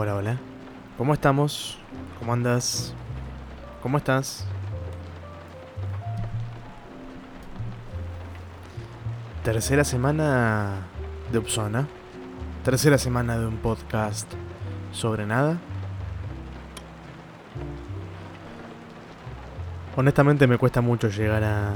[0.00, 0.36] Hola, hola.
[0.96, 1.76] ¿Cómo estamos?
[2.20, 2.94] ¿Cómo andas?
[3.82, 4.46] ¿Cómo estás?
[9.42, 10.86] Tercera semana
[11.32, 11.88] de Upsona.
[12.64, 14.32] Tercera semana de un podcast
[14.92, 15.58] sobre nada.
[19.96, 21.72] Honestamente me cuesta mucho llegar a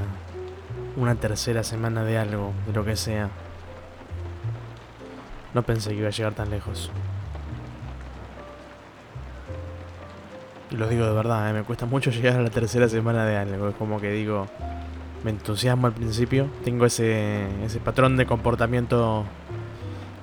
[0.95, 3.29] una tercera semana de algo, de lo que sea.
[5.53, 6.89] No pensé que iba a llegar tan lejos.
[10.73, 11.53] Y lo digo de verdad, ¿eh?
[11.53, 13.69] me cuesta mucho llegar a la tercera semana de algo.
[13.69, 14.47] Es como que digo,
[15.23, 16.47] me entusiasmo al principio.
[16.65, 19.23] Tengo ese, ese patrón de comportamiento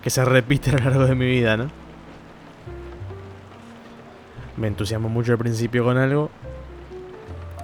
[0.03, 1.71] que se repite a lo largo de mi vida, ¿no?
[4.57, 6.31] Me entusiasmo mucho al principio con algo.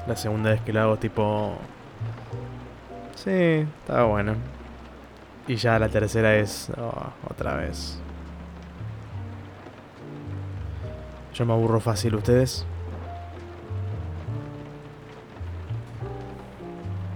[0.07, 1.59] La segunda vez que lo hago tipo...
[3.17, 4.35] Sí, estaba bueno.
[5.49, 6.71] Y ya la tercera es...
[6.79, 7.99] oh, otra vez.
[11.35, 12.65] Yo me aburro fácil, ¿ustedes?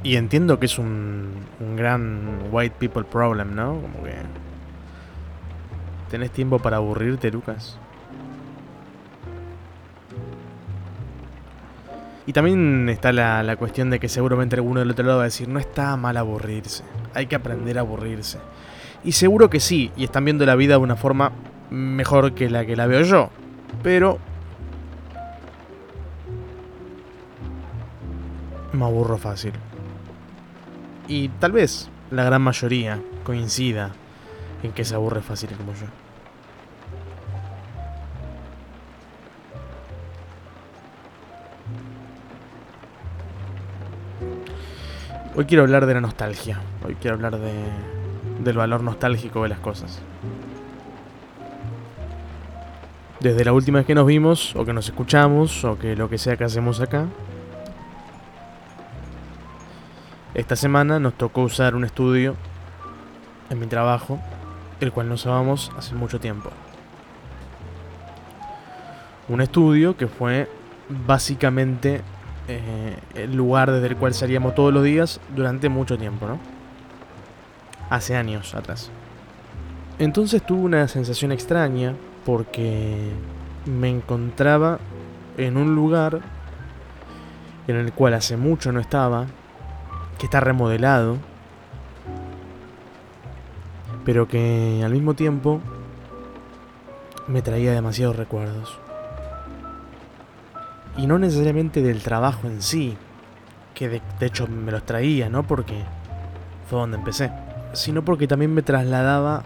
[0.02, 3.80] Y entiendo que es un, un gran white people problem, ¿no?
[3.80, 4.14] Como que...
[6.10, 7.78] ¿Tenés tiempo para aburrirte, Lucas?
[12.26, 15.26] Y también está la, la cuestión de que seguramente alguno del otro lado va a
[15.26, 16.84] decir, no está mal aburrirse,
[17.14, 18.38] hay que aprender a aburrirse.
[19.04, 21.32] Y seguro que sí, y están viendo la vida de una forma
[21.70, 23.30] mejor que la que la veo yo.
[23.82, 24.18] Pero...
[28.72, 29.52] Me aburro fácil.
[31.10, 33.90] Y tal vez la gran mayoría coincida
[34.62, 35.86] en que se aburre fácil como yo.
[45.34, 46.60] Hoy quiero hablar de la nostalgia.
[46.86, 47.54] Hoy quiero hablar de,
[48.44, 50.00] del valor nostálgico de las cosas.
[53.18, 56.18] Desde la última vez que nos vimos, o que nos escuchamos, o que lo que
[56.18, 57.06] sea que hacemos acá,
[60.34, 62.36] esta semana nos tocó usar un estudio
[63.50, 64.20] en mi trabajo,
[64.80, 66.50] el cual no usábamos hace mucho tiempo.
[69.28, 70.48] Un estudio que fue
[71.06, 72.02] básicamente
[72.48, 76.38] eh, el lugar desde el cual salíamos todos los días durante mucho tiempo, ¿no?
[77.90, 78.90] Hace años atrás.
[79.98, 83.10] Entonces tuve una sensación extraña porque
[83.66, 84.78] me encontraba
[85.36, 86.20] en un lugar
[87.66, 89.26] en el cual hace mucho no estaba,
[90.20, 91.16] que está remodelado,
[94.04, 95.62] pero que al mismo tiempo
[97.26, 98.78] me traía demasiados recuerdos.
[100.98, 102.98] Y no necesariamente del trabajo en sí,
[103.72, 105.42] que de, hecho me los traía, ¿no?
[105.42, 105.84] Porque
[106.68, 107.32] fue donde empecé.
[107.72, 109.44] Sino porque también me trasladaba,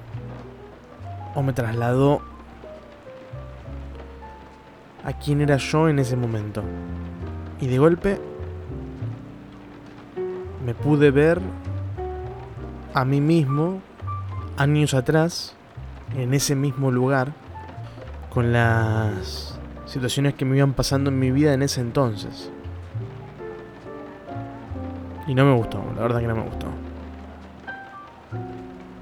[1.36, 2.20] o me trasladó
[5.04, 6.64] a quién era yo en ese momento.
[7.60, 8.33] Y de golpe
[10.64, 11.40] me pude ver
[12.94, 13.80] a mí mismo
[14.56, 15.54] años atrás,
[16.16, 17.32] en ese mismo lugar,
[18.30, 22.50] con las situaciones que me iban pasando en mi vida en ese entonces.
[25.26, 26.66] Y no me gustó, la verdad que no me gustó.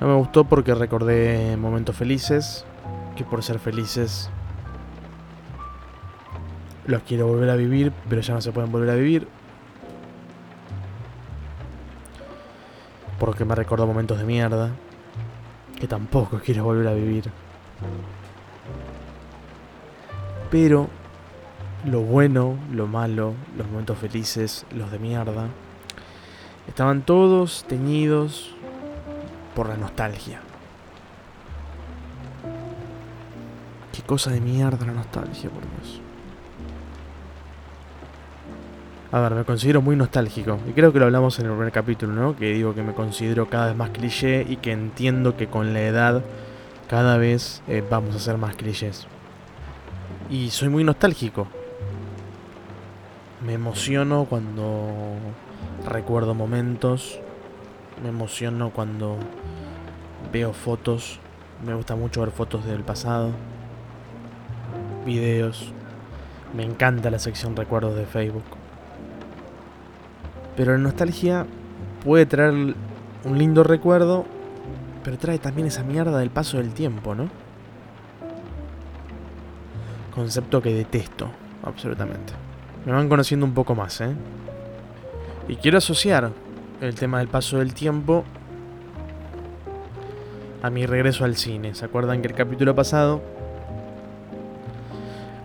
[0.00, 2.64] No me gustó porque recordé momentos felices,
[3.16, 4.30] que por ser felices
[6.86, 9.28] los quiero volver a vivir, pero ya no se pueden volver a vivir.
[13.22, 14.70] Porque me recordó momentos de mierda,
[15.78, 17.30] que tampoco quiero volver a vivir.
[20.50, 20.88] Pero
[21.84, 25.46] lo bueno, lo malo, los momentos felices, los de mierda,
[26.66, 28.56] estaban todos teñidos
[29.54, 30.40] por la nostalgia.
[33.92, 36.01] Qué cosa de mierda la nostalgia, por Dios.
[39.12, 40.58] A ver, me considero muy nostálgico.
[40.66, 42.34] Y creo que lo hablamos en el primer capítulo, ¿no?
[42.34, 45.82] Que digo que me considero cada vez más cliché y que entiendo que con la
[45.82, 46.22] edad
[46.88, 49.06] cada vez eh, vamos a ser más clichés.
[50.30, 51.46] Y soy muy nostálgico.
[53.44, 54.88] Me emociono cuando
[55.86, 57.20] recuerdo momentos.
[58.02, 59.18] Me emociono cuando
[60.32, 61.20] veo fotos.
[61.66, 63.32] Me gusta mucho ver fotos del pasado.
[65.04, 65.70] Videos.
[66.56, 68.61] Me encanta la sección recuerdos de Facebook.
[70.56, 71.46] Pero la nostalgia
[72.04, 74.24] puede traer un lindo recuerdo,
[75.04, 77.28] pero trae también esa mierda del paso del tiempo, ¿no?
[80.14, 81.28] Concepto que detesto,
[81.62, 82.34] absolutamente.
[82.84, 84.14] Me van conociendo un poco más, ¿eh?
[85.48, 86.30] Y quiero asociar
[86.80, 88.24] el tema del paso del tiempo
[90.62, 91.74] a mi regreso al cine.
[91.74, 93.22] ¿Se acuerdan que el capítulo pasado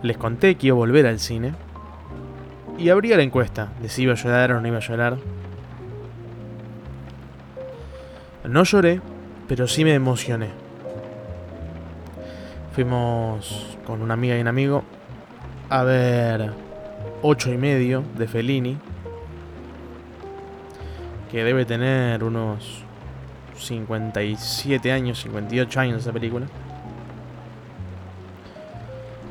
[0.02, 1.54] Les conté que iba a volver al cine.
[2.78, 5.18] Y abría la encuesta de si iba a llorar o no iba a llorar.
[8.44, 9.00] No lloré,
[9.48, 10.50] pero sí me emocioné.
[12.74, 14.84] Fuimos con una amiga y un amigo
[15.68, 16.52] a ver
[17.22, 18.78] 8 y medio de Fellini.
[21.32, 22.84] Que debe tener unos
[23.58, 26.46] 57 años, 58 años esa película.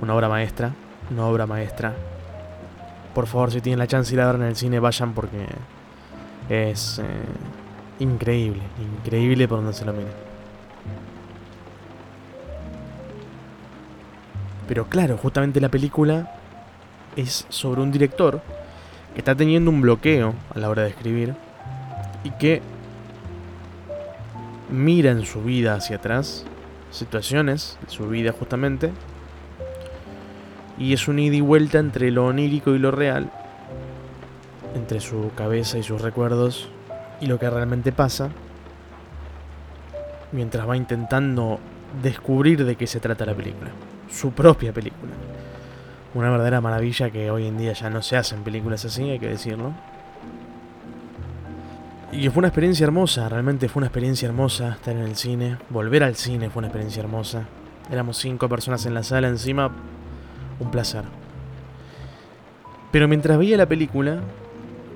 [0.02, 0.74] Una obra maestra,
[1.10, 1.94] una obra maestra.
[3.18, 5.48] Por favor, si tienen la chance de ir a en el cine, vayan porque
[6.50, 7.04] es eh,
[7.98, 10.12] increíble, increíble por donde se lo mire.
[14.68, 16.32] Pero claro, justamente la película
[17.16, 18.40] es sobre un director
[19.16, 21.34] que está teniendo un bloqueo a la hora de escribir
[22.24, 22.62] y que
[24.70, 26.46] mira en su vida hacia atrás,
[26.92, 28.92] situaciones de su vida justamente,
[30.78, 33.32] y es un ida y vuelta entre lo onírico y lo real,
[34.76, 36.70] entre su cabeza y sus recuerdos
[37.20, 38.30] y lo que realmente pasa,
[40.32, 41.60] mientras va intentando
[42.02, 43.72] descubrir de qué se trata la película,
[44.10, 45.14] su propia película.
[46.14, 49.28] Una verdadera maravilla que hoy en día ya no se hacen películas así, hay que
[49.28, 49.74] decirlo.
[52.12, 55.58] Y fue una experiencia hermosa, realmente fue una experiencia hermosa estar en el cine.
[55.70, 57.44] Volver al cine fue una experiencia hermosa.
[57.92, 59.72] Éramos cinco personas en la sala encima,
[60.60, 61.04] un placer.
[62.92, 64.22] Pero mientras veía la película,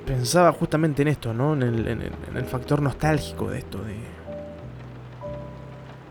[0.05, 1.53] pensaba justamente en esto, ¿no?
[1.53, 2.01] En el, en
[2.35, 3.95] el, factor nostálgico de esto, de...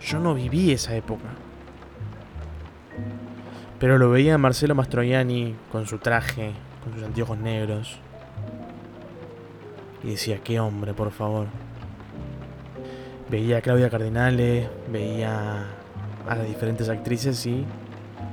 [0.01, 1.25] Yo no viví esa época.
[3.79, 6.53] Pero lo veía Marcelo Mastroianni con su traje,
[6.85, 7.99] con sus anteojos negros.
[10.03, 11.47] Y decía, qué hombre, por favor.
[13.31, 15.67] Veía a Claudia Cardinale, veía
[16.29, 17.65] a las diferentes actrices y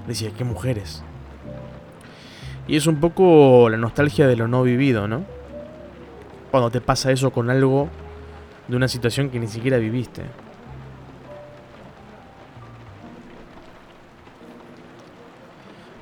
[0.08, 1.04] decía, qué mujeres.
[2.68, 5.24] Y es un poco la nostalgia de lo no vivido, ¿no?
[6.52, 7.90] Cuando te pasa eso con algo
[8.68, 10.24] de una situación que ni siquiera viviste.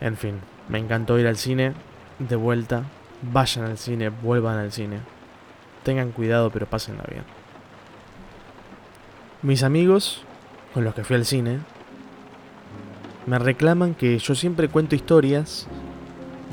[0.02, 0.40] En fin,
[0.70, 1.74] me encantó ir al cine,
[2.20, 2.84] de vuelta.
[3.22, 5.00] Vayan al cine, vuelvan al cine.
[5.84, 7.24] Tengan cuidado, pero pásenla bien.
[9.42, 10.24] Mis amigos,
[10.74, 11.60] con los que fui al cine,
[13.26, 15.68] me reclaman que yo siempre cuento historias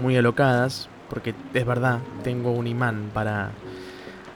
[0.01, 3.51] muy alocadas, porque es verdad, tengo un imán para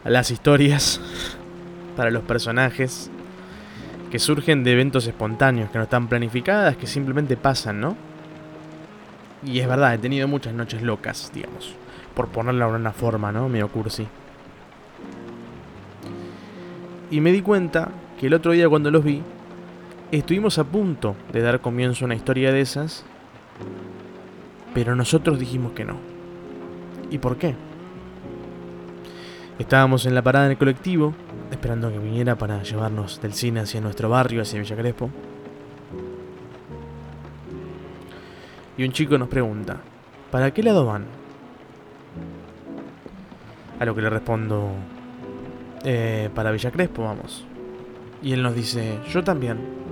[0.04, 1.00] las historias,
[1.96, 3.10] para los personajes,
[4.10, 7.96] que surgen de eventos espontáneos, que no están planificadas, que simplemente pasan, ¿no?
[9.44, 11.74] Y es verdad, he tenido muchas noches locas, digamos,
[12.14, 13.48] por ponerla de una forma, ¿no?
[13.48, 14.06] Medio cursi.
[17.10, 17.88] Y me di cuenta
[18.18, 19.22] que el otro día cuando los vi,
[20.12, 23.04] estuvimos a punto de dar comienzo a una historia de esas
[24.76, 25.96] pero nosotros dijimos que no.
[27.10, 27.54] ¿Y por qué?
[29.58, 31.14] Estábamos en la parada del colectivo,
[31.50, 35.08] esperando que viniera para llevarnos del cine hacia nuestro barrio, hacia Villa Crespo.
[38.76, 39.78] Y un chico nos pregunta,
[40.30, 41.06] ¿para qué lado van?
[43.80, 44.72] A lo que le respondo,
[45.84, 47.46] eh, para Villa Crespo vamos.
[48.22, 49.85] Y él nos dice, yo también.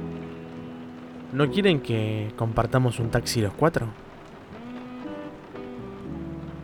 [1.35, 3.89] ¿No quieren que compartamos un taxi los cuatro?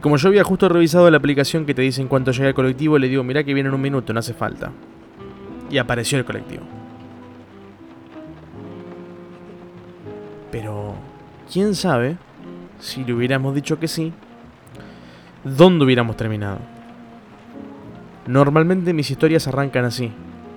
[0.00, 2.96] Como yo había justo revisado la aplicación que te dice en cuanto llega el colectivo,
[2.96, 4.70] le digo, mira que viene en un minuto, no hace falta.
[5.70, 6.62] Y apareció el colectivo.
[10.52, 10.94] Pero,
[11.52, 12.16] ¿quién sabe
[12.78, 14.12] si le hubiéramos dicho que sí?
[15.42, 16.60] ¿Dónde hubiéramos terminado?
[18.28, 20.12] Normalmente mis historias arrancan así,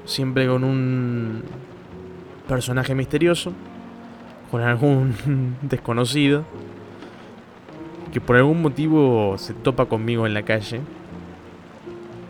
[0.06, 1.42] siempre con un
[2.48, 3.54] personaje misterioso,
[4.54, 6.44] con algún desconocido,
[8.12, 10.80] que por algún motivo se topa conmigo en la calle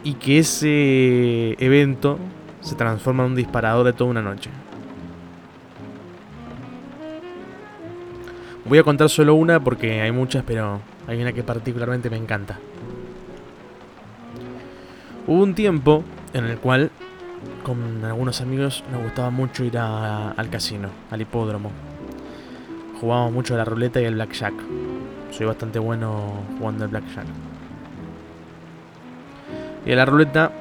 [0.05, 2.17] y que ese evento
[2.61, 4.49] se transforma en un disparador de toda una noche.
[8.63, 12.57] Voy a contar solo una porque hay muchas, pero hay una que particularmente me encanta.
[15.27, 16.89] Hubo un tiempo en el cual
[17.63, 21.92] con algunos amigos nos gustaba mucho ir al casino, al hipódromo.
[23.03, 24.53] Jugábamos mucho la ruleta y al blackjack.
[25.29, 27.25] Soy bastante bueno jugando al blackjack.
[29.85, 30.53] Y a la ruleta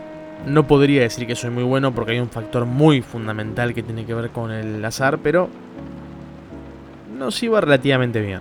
[0.49, 4.05] no podría decir que soy muy bueno porque hay un factor muy fundamental que tiene
[4.05, 5.51] que ver con el azar, pero
[7.17, 8.41] nos iba relativamente bien.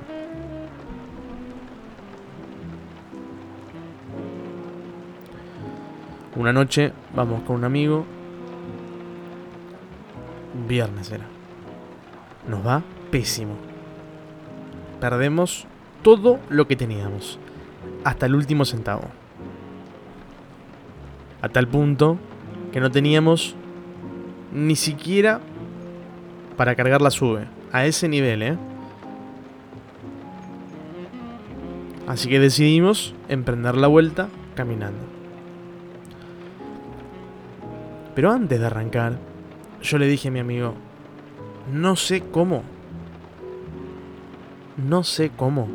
[6.36, 8.03] Una noche vamos con un amigo.
[10.67, 11.25] Viernes era.
[12.48, 12.81] Nos va
[13.12, 13.70] pésimo.
[15.01, 15.65] Perdemos
[16.03, 17.39] todo lo que teníamos,
[18.05, 19.03] hasta el último centavo.
[21.41, 22.17] A tal punto
[22.72, 23.55] que no teníamos
[24.53, 25.41] ni siquiera
[26.55, 27.48] para cargar la sube.
[27.72, 28.58] A ese nivel, ¿eh?
[32.08, 35.00] Así que decidimos emprender la vuelta caminando.
[38.13, 39.17] Pero antes de arrancar,
[39.81, 40.75] yo le dije a mi amigo,
[41.74, 42.63] no sé cómo.
[44.77, 45.67] No sé cómo.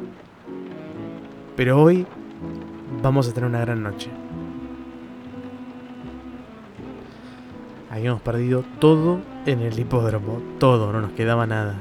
[1.56, 2.06] Pero hoy
[3.02, 4.10] vamos a tener una gran noche.
[7.90, 10.40] Habíamos perdido todo en el hipódromo.
[10.58, 11.76] Todo, no nos quedaba nada.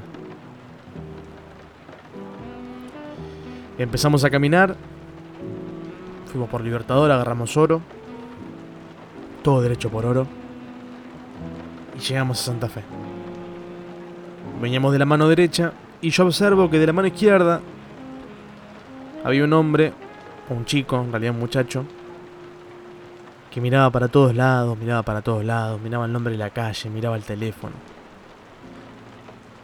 [3.77, 4.75] Empezamos a caminar.
[6.27, 7.81] Fuimos por Libertador, agarramos oro.
[9.41, 10.27] Todo derecho por oro.
[11.97, 12.81] Y llegamos a Santa Fe.
[14.61, 17.61] Veníamos de la mano derecha y yo observo que de la mano izquierda
[19.23, 19.93] había un hombre,
[20.49, 21.85] un chico, en realidad un muchacho,
[23.49, 26.89] que miraba para todos lados, miraba para todos lados, miraba el nombre de la calle,
[26.89, 27.73] miraba el teléfono.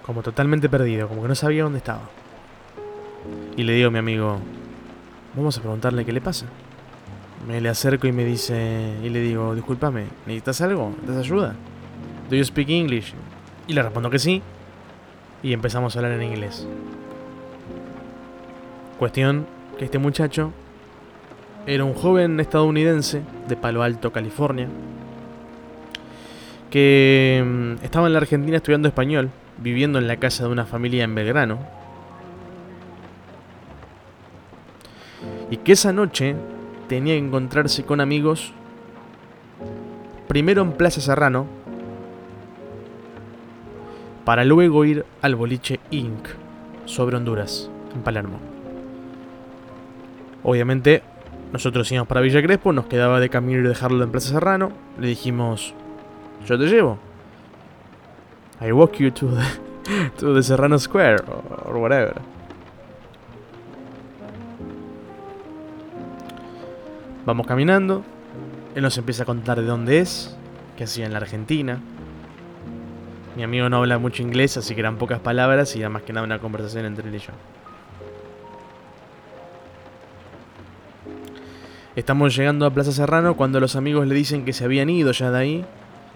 [0.05, 2.09] Como totalmente perdido, como que no sabía dónde estaba.
[3.55, 4.39] Y le digo a mi amigo,
[5.35, 6.45] vamos a preguntarle qué le pasa.
[7.47, 10.89] Me le acerco y me dice, y le digo, discúlpame, ¿necesitas algo?
[11.01, 11.55] ¿Necesitas ayuda?
[12.29, 13.13] ¿Do you speak English?
[13.67, 14.41] Y le respondo que sí.
[15.43, 16.67] Y empezamos a hablar en inglés.
[18.99, 20.51] Cuestión que este muchacho
[21.65, 24.67] era un joven estadounidense de Palo Alto, California,
[26.69, 31.03] que mm, estaba en la Argentina estudiando español, viviendo en la casa de una familia
[31.03, 31.59] en Belgrano,
[35.51, 36.35] y que esa noche
[36.87, 38.53] tenía que encontrarse con amigos,
[40.27, 41.45] primero en Plaza Serrano,
[44.25, 46.27] para luego ir al boliche Inc.
[46.85, 48.39] sobre Honduras, en Palermo.
[50.43, 51.03] Obviamente,
[51.51, 54.71] nosotros íbamos para Villa Crespo, nos quedaba de camino y dejarlo en Plaza Serrano.
[54.99, 55.73] Le dijimos,
[56.45, 56.97] yo te llevo.
[58.61, 61.23] I walk you to the, to Serrano Square,
[61.65, 62.13] or whatever.
[67.25, 68.03] Vamos caminando.
[68.73, 70.35] Él nos empieza a contar de dónde es,
[70.77, 71.79] que hacía en la Argentina.
[73.41, 76.13] Mi amigo no habla mucho inglés, así que eran pocas palabras y era más que
[76.13, 77.33] nada una conversación entre él y yo.
[81.95, 85.31] Estamos llegando a Plaza Serrano cuando los amigos le dicen que se habían ido ya
[85.31, 85.65] de ahí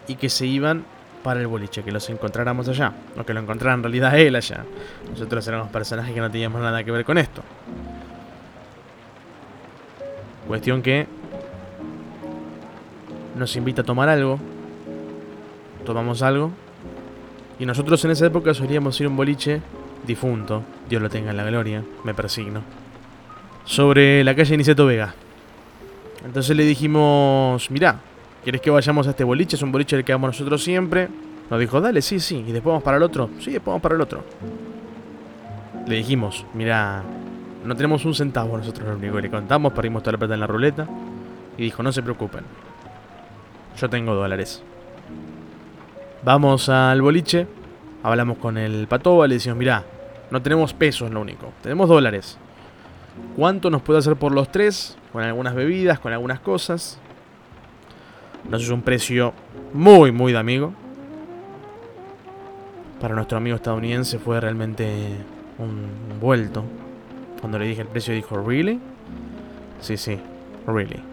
[0.08, 0.86] y que se iban
[1.24, 2.94] para el boliche, que los encontráramos allá.
[3.18, 4.64] O que lo encontrara en realidad él allá.
[5.10, 7.42] Nosotros éramos personajes que no teníamos nada que ver con esto.
[10.48, 11.08] Cuestión que
[13.36, 14.38] nos invita a tomar algo.
[15.86, 16.52] Tomamos algo.
[17.60, 19.62] Y nosotros en esa época solíamos ir un boliche
[20.06, 22.62] difunto, Dios lo tenga en la gloria, me persigno.
[23.64, 25.16] Sobre la calle Niceto Vega.
[26.26, 28.00] Entonces le dijimos, mirá,
[28.44, 29.56] ¿quieres que vayamos a este boliche?
[29.56, 31.08] Es un boliche el que vamos nosotros siempre.
[31.50, 32.44] Nos dijo, dale, sí, sí.
[32.48, 33.30] ¿Y después vamos para el otro?
[33.40, 34.24] Sí, después vamos para el otro.
[35.88, 37.04] Le dijimos, mirá,
[37.64, 39.20] no tenemos un centavo nosotros lo único.
[39.20, 40.88] Le contamos, perdimos toda la plata en la ruleta.
[41.58, 42.44] Y dijo, no se preocupen.
[43.80, 44.64] Yo tengo dólares.
[46.26, 47.46] Vamos al boliche.
[48.02, 49.84] Hablamos con el patoba, le decimos, mirá,
[50.32, 51.54] no tenemos pesos lo único.
[51.62, 52.40] Tenemos dólares.
[53.36, 54.98] ¿Cuánto nos puede hacer por los tres?
[55.14, 57.00] Con algunas bebidas, con algunas cosas.
[58.50, 59.34] Nos hizo un precio
[59.72, 60.74] muy, muy de amigo.
[63.00, 65.18] Para nuestro amigo estadounidense fue realmente
[65.60, 66.64] un vuelto.
[67.40, 68.80] Cuando le dije el precio dijo, ¿really?
[69.80, 70.20] Sí, sí,
[70.66, 71.04] really.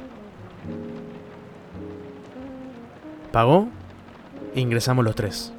[3.31, 3.69] Pagó
[4.55, 5.53] e ingresamos los tres.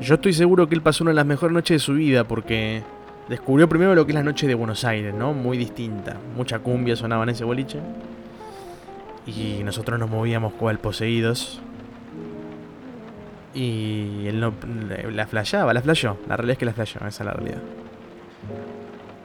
[0.00, 2.82] Yo estoy seguro que él pasó una de las mejores noches de su vida porque
[3.28, 5.32] descubrió primero lo que es la noche de Buenos Aires, ¿no?
[5.32, 6.16] Muy distinta.
[6.36, 7.80] Mucha cumbia sonaba en ese boliche.
[9.26, 11.60] Y nosotros nos movíamos cual poseídos.
[13.54, 14.52] Y él no
[15.10, 16.18] la flasheaba, la flasheó.
[16.28, 17.62] La realidad es que la flasheó, esa es la realidad.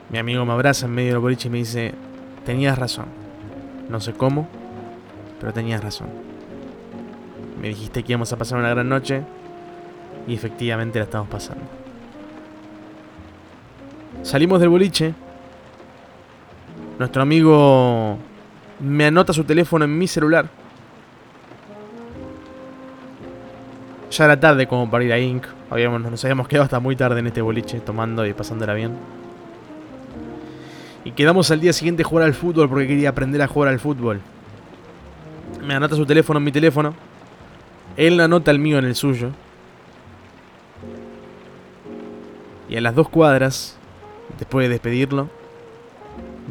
[0.09, 1.93] Mi amigo me abraza en medio del boliche y me dice,
[2.45, 3.05] tenías razón.
[3.89, 4.47] No sé cómo,
[5.39, 6.30] pero tenías razón.
[7.61, 9.21] Me dijiste que íbamos a pasar una gran noche
[10.27, 11.63] y efectivamente la estamos pasando.
[14.23, 15.13] Salimos del boliche.
[16.97, 18.17] Nuestro amigo
[18.79, 20.47] me anota su teléfono en mi celular.
[24.09, 25.45] Ya era tarde como para ir a Inc.
[25.69, 28.93] Habíamos, nos habíamos quedado hasta muy tarde en este boliche, tomando y pasándola bien.
[31.05, 33.79] Y quedamos al día siguiente a jugar al fútbol porque quería aprender a jugar al
[33.79, 34.19] fútbol.
[35.63, 37.10] Me anota su teléfono en mi teléfono.
[37.97, 39.31] Él anota el mío en el suyo.
[42.69, 43.77] Y a las dos cuadras
[44.41, 45.29] Después de despedirlo,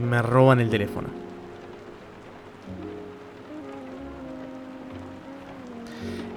[0.08, 1.08] me roban el teléfono.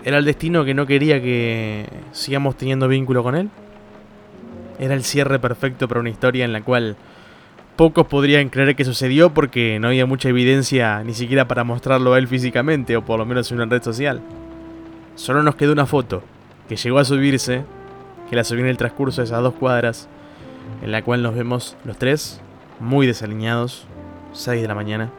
[0.04, 3.50] ¿Era el destino que no quería que sigamos teniendo vínculo con él?
[4.80, 6.98] Era el cierre perfecto para una historia en la cual
[7.76, 12.18] pocos podrían creer que sucedió porque no había mucha evidencia ni siquiera para mostrarlo a
[12.18, 14.22] él físicamente o por lo menos en una red social.
[15.16, 16.24] Solo nos quedó una foto
[16.68, 17.64] que llegó a subirse,
[18.30, 20.08] que la subí en el transcurso de esas dos cuadras,
[20.82, 22.42] en la cual nos vemos los tres
[22.80, 23.86] muy desaliñados,
[24.34, 25.10] 6 de la mañana.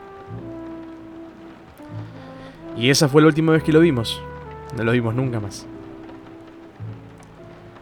[2.76, 4.20] Y esa fue la última vez que lo vimos.
[4.76, 5.66] No lo vimos nunca más.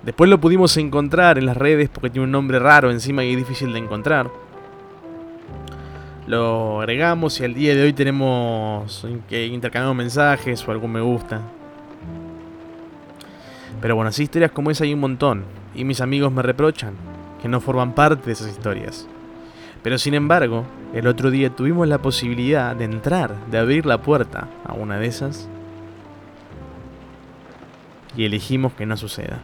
[0.02, 3.36] Después lo pudimos encontrar en las redes porque tiene un nombre raro encima y es
[3.36, 4.30] difícil de encontrar.
[6.26, 11.40] Lo agregamos y al día de hoy tenemos que intercambiamos mensajes o algún me gusta.
[13.82, 15.44] Pero bueno, así historias como esa hay un montón.
[15.74, 16.94] Y mis amigos me reprochan
[17.42, 19.08] que no forman parte de esas historias.
[19.82, 24.48] Pero sin embargo, el otro día tuvimos la posibilidad de entrar, de abrir la puerta
[24.64, 25.48] a una de esas
[28.16, 29.40] y elegimos que no suceda.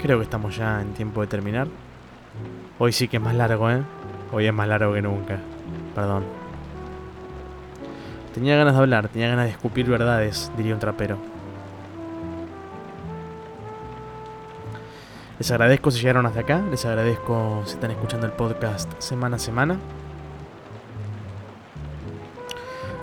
[0.00, 1.66] Creo que estamos ya en tiempo de terminar.
[2.78, 3.82] Hoy sí que es más largo, ¿eh?
[4.30, 5.40] Hoy es más largo que nunca.
[5.94, 6.41] Perdón.
[8.34, 11.18] Tenía ganas de hablar, tenía ganas de escupir verdades, diría un trapero.
[15.38, 19.38] Les agradezco si llegaron hasta acá, les agradezco si están escuchando el podcast semana a
[19.38, 19.76] semana.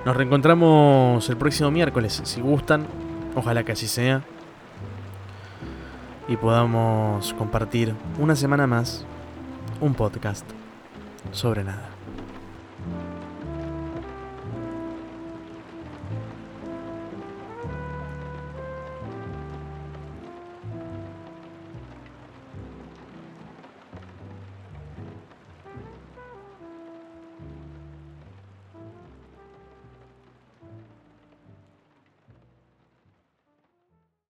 [0.06, 2.88] Nos reencontramos el próximo miércoles, si gustan.
[3.36, 4.24] Ojalá que así sea.
[6.28, 9.06] Y podamos compartir una semana más
[9.82, 10.46] un podcast
[11.32, 11.99] sobre nada.